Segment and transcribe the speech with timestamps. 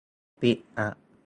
[0.41, 0.87] ปิดอ่ะ